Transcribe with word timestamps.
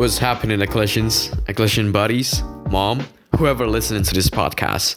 What's 0.00 0.16
happening, 0.16 0.62
Ecclesians, 0.62 1.30
Ecclesian 1.46 1.92
buddies, 1.92 2.42
mom, 2.70 3.04
whoever 3.36 3.66
listening 3.66 4.02
to 4.04 4.14
this 4.14 4.30
podcast? 4.30 4.96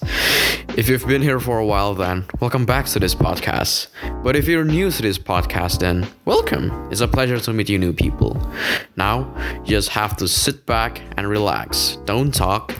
If 0.77 0.87
you've 0.87 1.05
been 1.05 1.21
here 1.21 1.41
for 1.41 1.59
a 1.59 1.65
while, 1.65 1.93
then 1.93 2.23
welcome 2.39 2.65
back 2.65 2.85
to 2.85 2.99
this 2.99 3.13
podcast. 3.13 3.87
But 4.23 4.37
if 4.37 4.47
you're 4.47 4.63
new 4.63 4.89
to 4.91 5.01
this 5.01 5.17
podcast, 5.17 5.79
then 5.79 6.07
welcome. 6.23 6.71
It's 6.89 7.01
a 7.01 7.07
pleasure 7.09 7.37
to 7.37 7.51
meet 7.51 7.67
you 7.67 7.77
new 7.77 7.91
people. 7.91 8.49
Now, 8.95 9.27
you 9.65 9.71
just 9.71 9.89
have 9.89 10.15
to 10.15 10.27
sit 10.29 10.65
back 10.65 11.01
and 11.17 11.27
relax. 11.27 11.97
Don't 12.05 12.33
talk, 12.33 12.73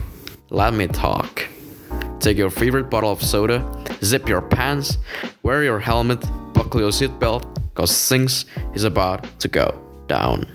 let 0.48 0.72
me 0.72 0.86
talk. 0.86 1.46
Take 2.20 2.38
your 2.38 2.48
favorite 2.48 2.88
bottle 2.88 3.12
of 3.12 3.22
soda, 3.22 3.60
zip 4.02 4.30
your 4.30 4.40
pants, 4.40 4.96
wear 5.42 5.62
your 5.62 5.78
helmet, 5.78 6.24
buckle 6.54 6.80
your 6.80 6.90
seatbelt, 6.90 7.44
cause 7.74 8.08
things 8.08 8.46
is 8.72 8.84
about 8.84 9.26
to 9.40 9.48
go 9.48 9.78
down. 10.06 10.46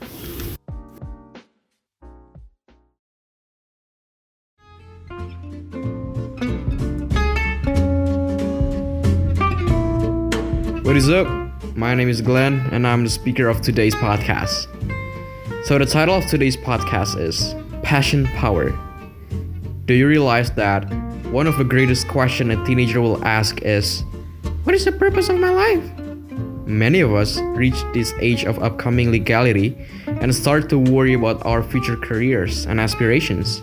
What 10.89 10.97
is 10.97 11.07
up? 11.07 11.27
My 11.75 11.93
name 11.93 12.09
is 12.09 12.19
Glenn, 12.19 12.67
and 12.71 12.87
I'm 12.87 13.03
the 13.03 13.11
speaker 13.11 13.47
of 13.47 13.61
today's 13.61 13.93
podcast. 13.93 14.65
So, 15.63 15.77
the 15.77 15.85
title 15.85 16.15
of 16.15 16.25
today's 16.25 16.57
podcast 16.57 17.15
is 17.15 17.53
Passion 17.83 18.25
Power. 18.29 18.75
Do 19.85 19.93
you 19.93 20.07
realize 20.07 20.49
that 20.53 20.91
one 21.25 21.45
of 21.45 21.59
the 21.59 21.63
greatest 21.63 22.07
questions 22.07 22.51
a 22.55 22.65
teenager 22.65 23.01
will 23.01 23.23
ask 23.23 23.61
is, 23.61 24.03
What 24.63 24.73
is 24.73 24.83
the 24.83 24.91
purpose 24.91 25.29
of 25.29 25.37
my 25.37 25.51
life? 25.51 25.95
Many 26.65 27.01
of 27.01 27.13
us 27.13 27.37
reach 27.39 27.79
this 27.93 28.11
age 28.19 28.43
of 28.43 28.57
upcoming 28.57 29.11
legality 29.11 29.77
and 30.07 30.33
start 30.33 30.69
to 30.69 30.79
worry 30.79 31.13
about 31.13 31.45
our 31.45 31.61
future 31.61 31.97
careers 31.97 32.65
and 32.65 32.81
aspirations. 32.81 33.61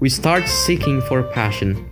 We 0.00 0.08
start 0.08 0.48
seeking 0.48 1.02
for 1.02 1.24
passion. 1.24 1.86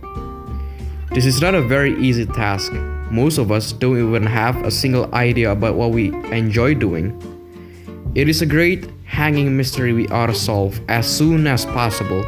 This 1.11 1.27
is 1.27 1.41
not 1.41 1.53
a 1.53 1.61
very 1.61 1.95
easy 2.03 2.25
task 2.25 2.73
most 3.11 3.37
of 3.37 3.51
us 3.51 3.73
don't 3.73 3.99
even 3.99 4.25
have 4.25 4.55
a 4.63 4.71
single 4.71 5.13
idea 5.13 5.51
about 5.51 5.75
what 5.75 5.91
we 5.91 6.13
enjoy 6.31 6.73
doing. 6.73 7.11
It 8.15 8.29
is 8.29 8.41
a 8.41 8.45
great 8.45 8.89
hanging 9.03 9.57
mystery 9.57 9.91
we 9.91 10.07
ought 10.07 10.27
to 10.27 10.33
solve 10.33 10.79
as 10.87 11.05
soon 11.05 11.45
as 11.45 11.65
possible. 11.65 12.23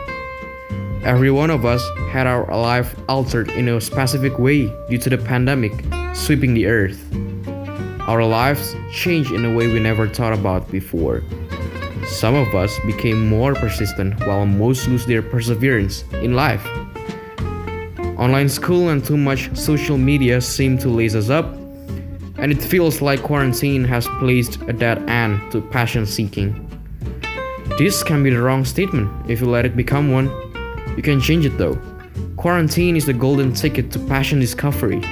Every 1.05 1.31
one 1.31 1.49
of 1.49 1.63
us 1.63 1.81
had 2.11 2.27
our 2.27 2.45
life 2.53 2.95
altered 3.07 3.49
in 3.51 3.69
a 3.69 3.79
specific 3.79 4.37
way 4.37 4.67
due 4.89 4.97
to 4.97 5.09
the 5.09 5.17
pandemic 5.17 5.71
sweeping 6.13 6.53
the 6.53 6.67
earth. 6.67 6.99
Our 8.01 8.25
lives 8.25 8.75
changed 8.91 9.31
in 9.31 9.45
a 9.45 9.55
way 9.55 9.67
we 9.67 9.79
never 9.79 10.09
thought 10.09 10.33
about 10.33 10.69
before. 10.69 11.23
Some 12.05 12.35
of 12.35 12.53
us 12.53 12.77
became 12.85 13.29
more 13.29 13.55
persistent 13.55 14.19
while 14.19 14.45
most 14.45 14.89
lose 14.89 15.05
their 15.05 15.21
perseverance 15.21 16.03
in 16.21 16.33
life. 16.33 16.67
Online 18.23 18.47
school 18.47 18.87
and 18.87 19.03
too 19.03 19.17
much 19.17 19.53
social 19.53 19.97
media 19.97 20.39
seem 20.39 20.77
to 20.77 20.87
lace 20.87 21.13
us 21.13 21.29
up, 21.29 21.43
and 22.37 22.53
it 22.53 22.63
feels 22.63 23.01
like 23.01 23.21
quarantine 23.21 23.83
has 23.83 24.07
placed 24.17 24.61
a 24.61 24.71
dead 24.71 24.97
end 25.09 25.51
to 25.51 25.59
passion 25.59 26.05
seeking. 26.05 26.55
This 27.77 28.01
can 28.01 28.23
be 28.23 28.29
the 28.29 28.41
wrong 28.41 28.63
statement 28.63 29.11
if 29.29 29.41
you 29.41 29.47
let 29.47 29.65
it 29.65 29.75
become 29.75 30.09
one. 30.09 30.27
You 30.95 31.03
can 31.03 31.19
change 31.19 31.45
it 31.45 31.57
though. 31.57 31.77
Quarantine 32.37 32.95
is 32.95 33.07
the 33.07 33.11
golden 33.11 33.51
ticket 33.51 33.91
to 33.91 33.99
passion 33.99 34.39
discovery. 34.39 35.03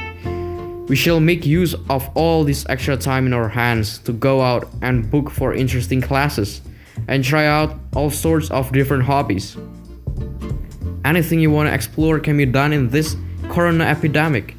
We 0.87 0.95
shall 0.95 1.19
make 1.19 1.45
use 1.45 1.75
of 1.89 2.09
all 2.15 2.45
this 2.45 2.65
extra 2.69 2.95
time 2.95 3.25
in 3.25 3.33
our 3.33 3.49
hands 3.49 3.99
to 4.05 4.13
go 4.13 4.39
out 4.39 4.69
and 4.81 5.11
book 5.11 5.29
for 5.29 5.53
interesting 5.53 5.99
classes 5.99 6.61
and 7.09 7.25
try 7.25 7.45
out 7.45 7.77
all 7.93 8.09
sorts 8.09 8.49
of 8.51 8.71
different 8.71 9.03
hobbies. 9.03 9.57
Anything 11.03 11.39
you 11.39 11.49
want 11.49 11.67
to 11.67 11.73
explore 11.73 12.19
can 12.19 12.37
be 12.37 12.45
done 12.45 12.73
in 12.73 12.89
this 12.89 13.15
corona 13.49 13.85
epidemic. 13.85 14.55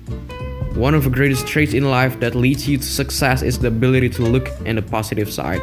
One 0.75 0.92
of 0.92 1.04
the 1.04 1.10
greatest 1.10 1.47
traits 1.47 1.72
in 1.72 1.84
life 1.84 2.19
that 2.19 2.34
leads 2.34 2.69
you 2.69 2.78
to 2.78 2.84
success 2.84 3.42
is 3.42 3.60
the 3.60 3.69
ability 3.69 4.08
to 4.10 4.22
look 4.22 4.48
in 4.64 4.76
the 4.76 4.82
positive 4.82 5.32
side. 5.32 5.60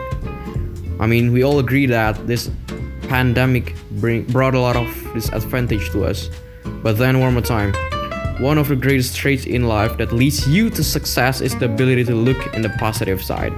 I 0.99 1.05
mean, 1.05 1.33
we 1.33 1.43
all 1.43 1.59
agree 1.59 1.85
that 1.87 2.27
this 2.27 2.49
pandemic 3.09 3.75
bring, 3.99 4.23
brought 4.23 4.55
a 4.55 4.59
lot 4.59 4.77
of 4.77 4.87
disadvantage 5.13 5.89
to 5.91 6.05
us. 6.05 6.29
But 6.81 6.97
then, 6.97 7.19
one 7.19 7.33
more 7.33 7.41
time, 7.41 7.73
one 8.39 8.57
of 8.57 8.69
the 8.69 8.75
greatest 8.77 9.17
traits 9.17 9.45
in 9.45 9.67
life 9.67 9.97
that 9.97 10.13
leads 10.13 10.47
you 10.47 10.69
to 10.69 10.83
success 10.83 11.41
is 11.41 11.57
the 11.57 11.65
ability 11.65 12.05
to 12.05 12.15
look 12.15 12.53
in 12.53 12.61
the 12.61 12.69
positive 12.79 13.21
side. 13.21 13.51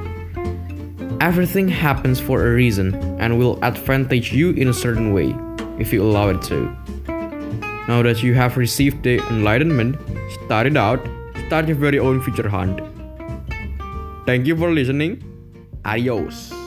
Everything 1.22 1.68
happens 1.68 2.20
for 2.20 2.48
a 2.48 2.52
reason 2.52 2.96
and 3.20 3.38
will 3.38 3.64
advantage 3.64 4.34
you 4.34 4.52
in 4.52 4.70
a 4.70 4.74
certain 4.74 5.14
way 5.14 5.36
if 5.78 5.94
you 5.94 6.02
allow 6.02 6.30
it 6.30 6.42
to. 6.44 6.81
Now 7.91 8.02
that 8.03 8.24
you 8.24 8.34
have 8.35 8.56
received 8.56 9.03
the 9.03 9.18
enlightenment, 9.28 9.97
start 10.46 10.66
it 10.68 10.78
out, 10.78 11.06
start 11.47 11.68
your 11.68 11.75
very 11.75 12.00
own 12.00 12.22
future 12.22 12.47
hunt. 12.47 12.79
Thank 14.25 14.47
you 14.47 14.56
for 14.56 14.72
listening. 14.72 15.22
Adios. 15.84 16.61